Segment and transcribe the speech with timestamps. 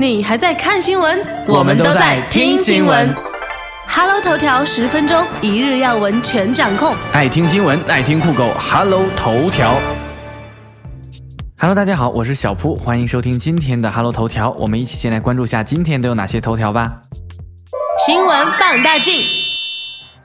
[0.00, 1.20] 你还在看新闻？
[1.48, 3.12] 我们都在听新闻。
[3.88, 6.94] Hello 头条十分钟，一日要闻全掌控。
[7.12, 9.74] 爱听新闻，爱听酷狗，Hello 头条。
[11.58, 14.50] Hello，大家好，我是小铺，欢迎收听今天的 Hello 头条。
[14.56, 17.00] 我们一起先来关注下今天都有哪些头条吧。
[18.06, 19.37] 新闻放大镜。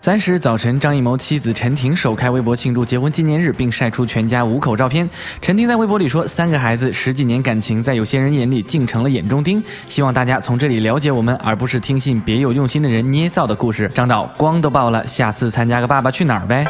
[0.03, 5.09] 三十日早晨，张艺谋妻子陈婷首开微博庆祝结婚纪念日，并晒出全家五口照片。
[5.39, 9.63] 陈婷在微博里说：“三个孩子，十几年感情，在有些人眼里竟成了眼中钉。
[9.87, 16.65] 希望大家从这里了解我们，而不是听信别有用心的人捏造的故事。”张导光都爆了，下次参加个《爸爸去哪儿》呗。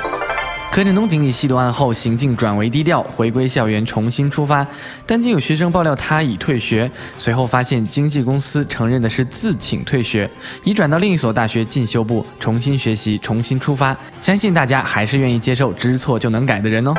[0.73, 4.65] 柯震东经历吸毒案后，行径转为低调，回归校园重新出发。
[5.05, 10.27] 但经有学生爆料他已退学，随后发现经纪公司承认的是自请退学，
[10.63, 13.95] 已转到另一所大学进修部重新学习，重新出发。
[14.19, 16.93] 相信大家还是愿意接受知错就能改的人哦。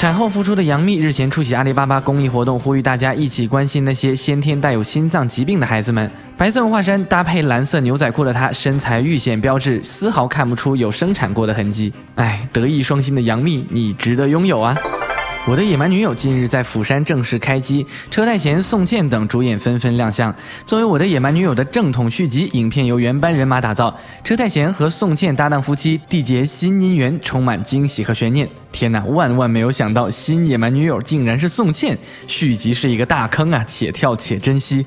[0.00, 6.10] 产后复出的杨幂日前出席阿里巴巴公益活动，呼吁大家一起关心那些先天带有心脏疾病的孩子们。
[6.38, 11.92] 白色文化衫搭配蓝色牛仔裤的她，身材愈显标致，丝毫看不出有生产过的痕迹。
[12.14, 14.74] 哎，德艺双馨的杨幂，你值得拥有啊！
[15.50, 20.32] 我的野蛮女友近日在釜山正式开机，车太贤、宋茜等主演纷纷亮相。
[20.64, 28.48] 作为我的野蛮女友的正统续集，影片由原班人马打造，车太贤和宋茜搭档夫妻缔结新姻缘，充满惊喜和悬念。
[28.70, 33.64] 天哪，万万没有想到，新野蛮女友竟然是宋茜，续集是一个大坑啊！
[33.66, 34.84] 且跳且珍惜。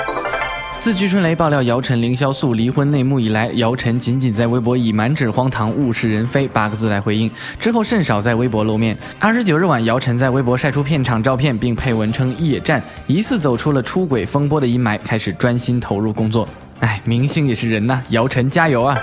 [0.83, 8.97] 自据春雷爆料姚晨、凌潇肃离婚内幕以来，姚晨仅仅在微博以“满纸荒唐，物是人非”八个字来回应，之后甚少在微博露面。
[9.17, 16.45] 二十九日晚，姚晨在微博晒出片场照片，并配文称“夜战”，疑似走出了出轨风波的阴霾，开始专心投入工作。
[16.81, 18.93] 哎，明星也是人呐，姚晨加油啊！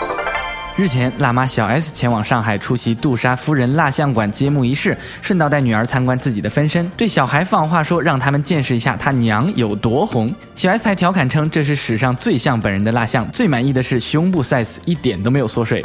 [0.81, 10.35] 日前，辣妈小 S 前往上海出席杜莎夫人蜡像馆揭幕仪式，顺道带女儿参观自己的分身，对小孩放话说让他们见识一下他娘有多红。
[10.55, 15.83] 小 S 还调侃称这是史上最像本人的蜡像，最满意的是胸部 size 一点都没有缩水。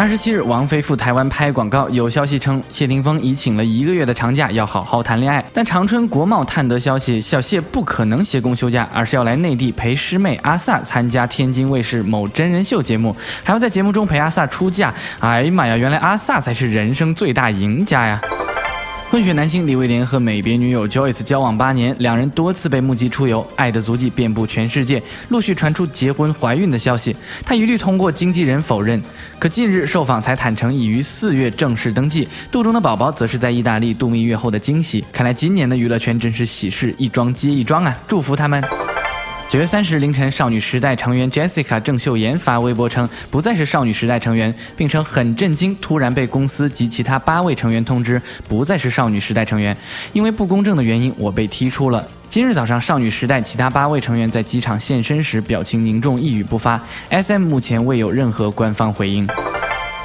[0.00, 5.44] 二十七日，王菲赴台湾拍广告，有消息称谢霆锋已请了一个月的长假，要好好谈恋爱。
[5.52, 14.90] 但长春国贸探得消息，小谢不可能歇工休假，而是要来内地陪师妹阿 sa 参加天津卫视某真人秀节目，还要在节目中陪阿 sa 出嫁。
[15.18, 18.18] 哎呀妈呀，原来阿 sa 才是人生最大赢家呀！
[19.10, 27.16] 混血男星李威廉和美别女友 Joyce 交往八年，两人多次被目击出游，爱的足迹遍布全世界，陆续传出结婚怀孕的消息。
[27.44, 29.02] 他一律通过经纪人否认，
[29.40, 35.04] 可近日受访才坦诚已于四月正式登记，肚中的宝宝则是在意大利度蜜月后的惊喜。
[35.12, 37.98] 看来今年的娱乐圈真是喜事一桩接一桩啊！
[38.06, 38.62] 祝福他们。
[39.50, 49.76] 九月三十日凌晨，少女时代成员 Jessica 郑秀妍发微博称不再是少女时代成员，并称很震惊，突然被公司及其他八位成员通知不再是少女时代成员，
[50.12, 52.06] 因为不公正的原因，我被踢出了。
[52.28, 56.80] 今日早上，少女时代其他八位成员在机场现身时，表情凝重，一语不发。
[57.10, 59.26] SM 目前未有任何官方回应。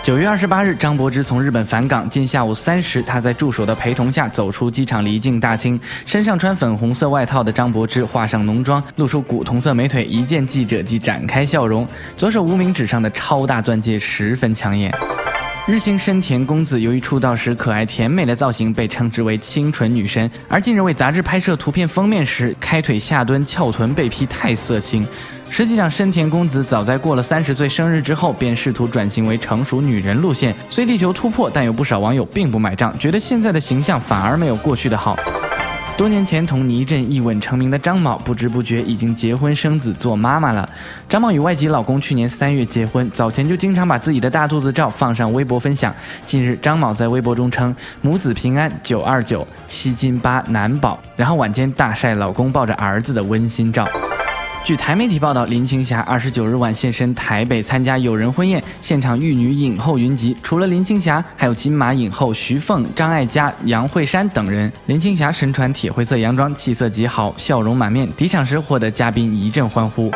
[0.06, 14.94] 九月二十八日，张柏芝从日本返港，近下午三时，她在助手的陪同下走出机场离境大清，身上穿粉红色外套的张柏芝化上浓妆，露出古铜色美腿，一见记者即展开笑容，左手无名指上的超大钻戒十分抢眼。
[15.68, 25.08] 日星深田恭子由于出道时可爱甜美的造型，被称之为清纯女神，而近日为杂志拍摄图片封面时，开腿下蹲翘臀被批太色情。
[25.50, 35.16] 实际上，深田恭子早在过了三十岁生日之后，便试图转型为成熟女人路线，虽力求突破，但有不少网友并不买账，觉得现在的形象反而没有过去的好。
[35.98, 40.70] 多年前同倪震一吻成名的张某，不知不觉已经结婚生子做妈妈了。
[41.08, 45.96] 张某与外籍老公去年三月结婚，早前就经常把自己的大肚子照放上微博分享。
[46.26, 53.86] 近日，张某在微博中称母子平安九二九七斤八难保，然后晚间大晒老公抱着儿子的温馨照。
[54.66, 64.74] 据台媒体报道，林青霞二十九日晚现身台北参加友人婚宴，现场玉女影后云集，除了林青霞，还有金马影后徐凤、张艾嘉、杨慧珊等人。
[64.88, 70.12] 林青霞身穿铁灰色洋装，气色极好，笑容满面，抵场时获得嘉宾一阵欢呼。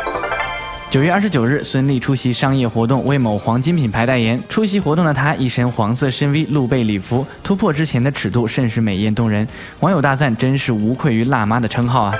[0.90, 4.42] 九月二十九日，孙俪出席商业活动，为某黄金品牌代言。
[4.48, 9.46] 出席活动的她一身黄色深 V 露背礼服，突破之前的尺度，甚是美艳动人。
[9.78, 12.12] 网友大赞，真是无愧于辣妈的称号啊！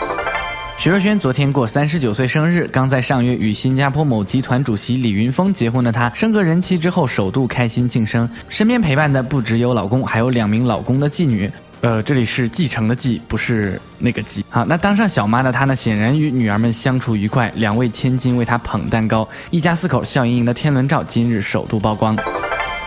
[0.80, 11.52] 徐若瑄昨天过三十九岁生日，刚在上月与新加坡某集团主席李云峰结婚的她，升格人妻之后首度开心庆生，身边陪伴的不只有老公，还有两名老公的继女。
[11.82, 14.42] 呃，这里是继承的继，不是那个继。
[14.48, 22.16] 好，那当上小妈的她呢，显然与女儿们相处愉快，两位千金为她捧蛋糕，一家四口笑盈盈的天伦照今日首度曝光。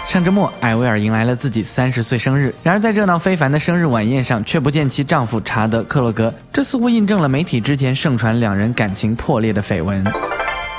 [0.07, 2.53] 上周末，艾薇儿迎来了自己三十岁生日。
[2.61, 6.31] 然而，在热闹非凡的生日晚宴上，却不见其丈夫查德·克洛格。
[6.51, 10.03] 这似乎印证了媒体之前盛传两人感情破裂的绯闻。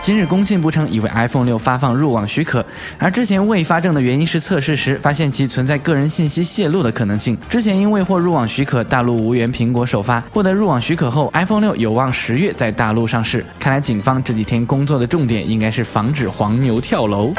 [0.03, 2.65] 今日工信部称已为 iPhone 六发放入网许可，
[2.99, 7.37] 而之前未发证的原因是测试时发现其存在个人信息泄露的可能性。
[7.49, 10.21] 之前因未获入网许可，大陆无缘苹果首发。
[10.33, 13.45] 获得入网许可后，iPhone 六有望十月在大陆上市。
[13.59, 17.33] 看来警方这几天工作的重点应该是防止黄牛跳楼。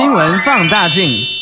[0.00, 1.39] 新闻放大镜。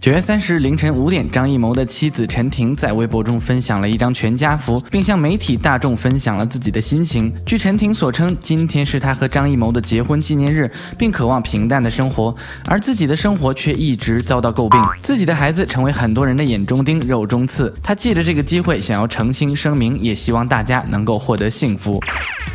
[0.00, 7.30] 九月三十日凌晨五点，张艺谋的妻子陈婷在微博中分享了一张全家福，并向媒体大众分享了自己的心情。
[7.44, 17.70] 据陈婷所称，今天是她和张艺谋的结婚纪念日，并渴望平淡的生活，而自己的生活却一直遭到诟病，自己的孩子成为很多人的眼中钉、肉中刺。
[17.82, 22.00] 她借着这个机会想要澄清声明，也希望大家能够获得幸福。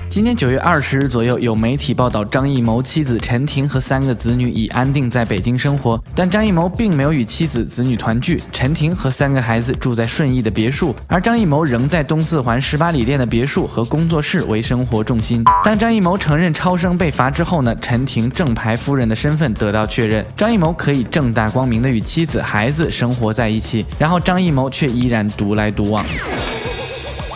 [0.08, 8.42] 今年九月二十日左右，有媒体报道张艺谋妻子陈婷和三个子女已安定在北京生活，但张艺谋并没有与妻子子女团聚。
[8.54, 15.44] 陈婷和三个孩子住在顺义的别墅，而张艺谋仍在东四环十八里店的别墅和工作室为生活重心。
[15.62, 26.06] 当张艺谋承认超生被罚之后呢，陈婷正牌夫人的身份得到确认，张艺谋可以正大光明的与妻子孩子生活在一起，然后张艺谋却依然独来独往。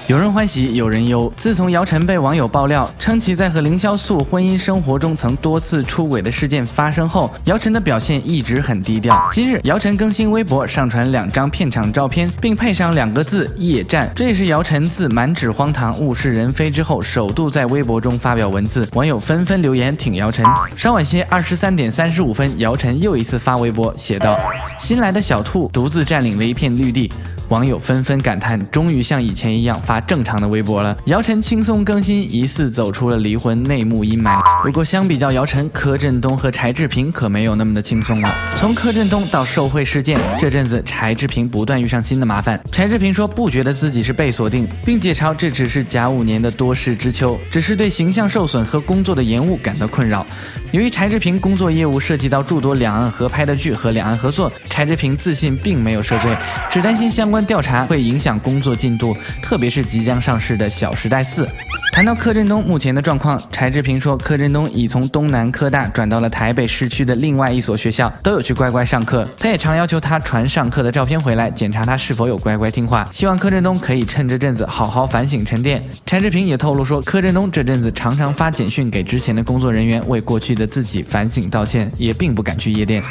[0.10, 1.32] 有人欢喜，有人忧。
[1.38, 9.30] 自从姚晨被网友爆料称其在和凌潇肃婚姻生活中曾多次出轨的事件发生后，姚晨的表现一直很低调。
[9.32, 18.90] 今日，姚晨更新微博，上传两张片场照片，并配上两个字“夜战”，这也是姚晨自满纸荒唐、物是人非之后，首度在微博中发表文字。
[18.96, 20.44] 网友纷纷留言挺姚晨。
[20.76, 24.36] 稍晚些，二十三点三十五分，姚晨又一次发微博，写道
[24.80, 27.12] ：“新来的小兔独自占领了一片绿地。”
[27.50, 30.98] 网友纷纷感叹，终于像以前一样发正常的微博了。
[31.06, 34.42] 姚晨轻松更新，疑似走出了离婚内幕阴霾。
[34.64, 38.34] 不过相比较姚晨，柯震东和柴智屏可没有那么的轻松了。
[38.56, 42.60] 从柯震东到受贿事件，这阵子柴智屏不断遇上新的麻烦。
[42.72, 50.26] 柴智屏说不觉得自己是被锁定，并解嘲这只是甲午年的多事之秋，只是对形象受损和工作的延误感到困扰。
[50.72, 56.32] 由于柴智屏工作业务涉及到诸多两岸合拍的剧和两岸合作，柴智屏自信并没有涉罪，
[56.70, 57.40] 只担心相关。
[57.50, 61.46] 调查会影响工作进度，特别是即将上市的《小时代四》。
[61.92, 69.28] 谈到柯震东目前的状况，柴智屏说，柯震东已从东南科大转到了台北市区的另外一所学校，都有去乖乖上课。
[69.38, 73.10] 他也常要求他传上课的照片回来，检查他是否有乖乖听话。
[73.12, 75.84] 希望柯震东可以趁这阵子好好反省沉淀。
[76.06, 83.04] 柴智屏也透露说，柯震东这阵子常常发简讯给之前的工作人员，为过去的自己反省道歉，也并不敢去夜店。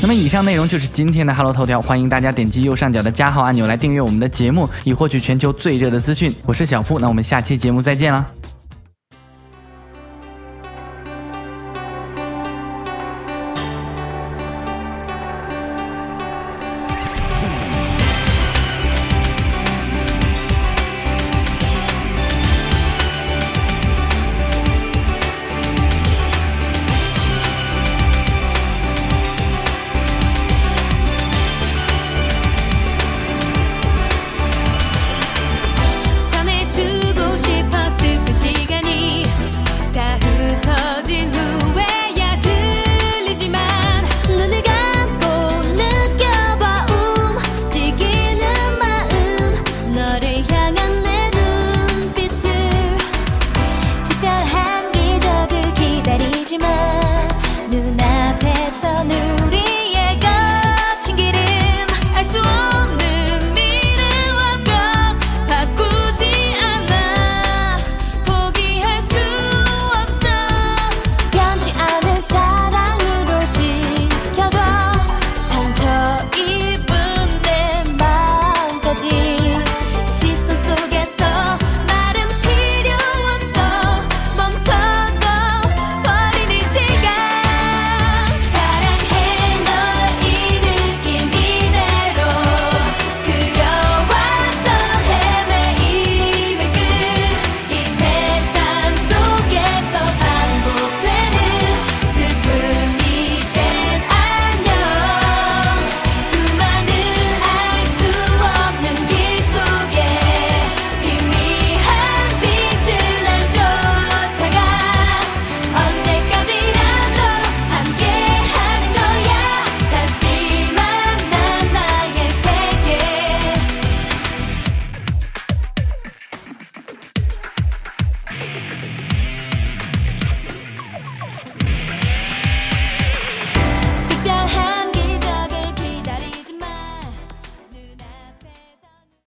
[0.00, 6.34] 那么以上内容就是今天的 Hello 头条，欢迎大家点击右上角的加号按钮来订阅我们的节目，以获取全球最热的资讯。
[6.44, 8.28] 我是小付，那我们下期节目再见了。